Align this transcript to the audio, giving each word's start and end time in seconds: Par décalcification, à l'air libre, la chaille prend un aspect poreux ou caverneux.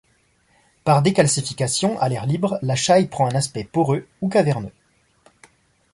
Par 0.83 1.03
décalcification, 1.03 1.99
à 2.01 2.09
l'air 2.09 2.25
libre, 2.25 2.57
la 2.63 2.75
chaille 2.75 3.05
prend 3.07 3.27
un 3.27 3.35
aspect 3.35 3.63
poreux 3.63 4.07
ou 4.21 4.29
caverneux. 4.29 4.73